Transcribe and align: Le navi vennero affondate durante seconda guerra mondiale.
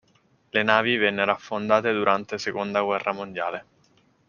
Le 0.49 0.63
navi 0.63 0.97
vennero 0.97 1.31
affondate 1.31 1.91
durante 1.93 2.39
seconda 2.39 2.81
guerra 2.81 3.11
mondiale. 3.11 3.65